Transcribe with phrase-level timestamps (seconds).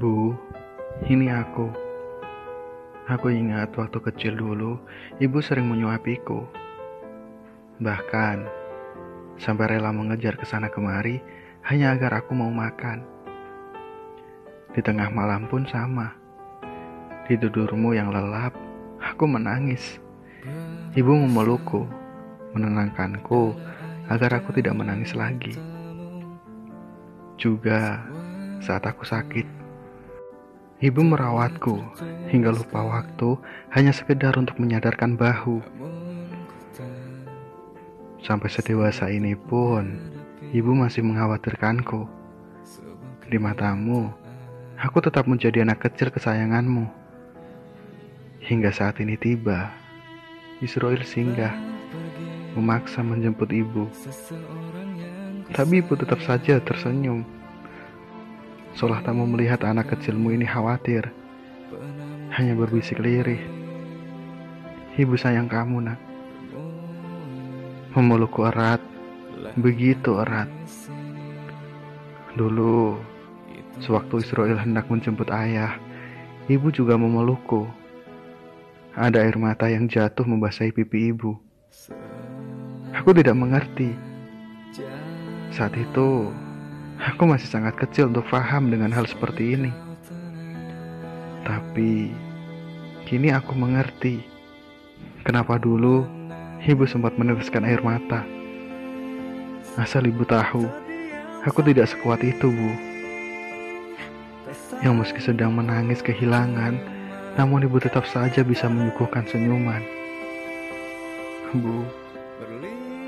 [0.00, 1.68] Ini aku.
[3.04, 4.80] Aku ingat waktu kecil dulu,
[5.20, 6.46] ibu sering menyuapiku.
[7.82, 8.48] Bahkan,
[9.36, 11.20] sampai rela mengejar ke sana kemari
[11.68, 13.04] hanya agar aku mau makan.
[14.72, 16.16] Di tengah malam pun sama.
[17.28, 18.56] Di tidurmu yang lelap,
[19.04, 20.00] aku menangis.
[20.96, 21.84] Ibu memelukku,
[22.56, 23.52] menenangkanku
[24.08, 25.58] agar aku tidak menangis lagi.
[27.36, 28.00] Juga
[28.62, 29.59] saat aku sakit,
[30.80, 31.76] Ibu merawatku
[32.32, 33.36] hingga lupa waktu
[33.76, 35.60] hanya sekedar untuk menyadarkan bahu.
[38.24, 40.00] Sampai sedewasa ini pun,
[40.56, 42.08] ibu masih mengkhawatirkanku.
[43.28, 44.08] Di matamu,
[44.80, 46.88] aku tetap menjadi anak kecil kesayanganmu.
[48.40, 49.68] Hingga saat ini tiba,
[50.64, 51.52] Israel singgah,
[52.56, 53.84] memaksa menjemput ibu.
[55.52, 57.39] Tapi ibu tetap saja tersenyum
[58.78, 61.10] Seolah tak mau melihat anak kecilmu ini khawatir.
[62.30, 63.42] Hanya berbisik lirih.
[64.94, 65.98] Ibu sayang kamu nak.
[67.94, 68.78] Memelukku erat.
[69.58, 70.46] Begitu erat.
[72.38, 72.94] Dulu,
[73.82, 75.74] sewaktu Israel hendak menjemput ayah,
[76.46, 77.66] ibu juga memelukku.
[78.94, 81.34] Ada air mata yang jatuh membasahi pipi ibu.
[82.94, 83.94] Aku tidak mengerti.
[85.50, 86.30] Saat itu,
[87.00, 89.72] Aku masih sangat kecil untuk paham dengan hal seperti ini.
[91.48, 92.12] Tapi
[93.08, 94.20] kini aku mengerti
[95.24, 96.04] kenapa dulu
[96.60, 98.20] ibu sempat menereskan air mata.
[99.80, 100.68] Asal ibu tahu,
[101.48, 102.70] aku tidak sekuat itu, Bu.
[104.84, 106.76] Yang meski sedang menangis kehilangan,
[107.40, 109.80] namun ibu tetap saja bisa menyuguhkan senyuman.
[111.56, 111.80] Bu,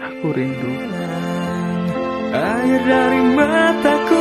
[0.00, 1.11] aku rindu.
[2.32, 4.11] Air dari mataku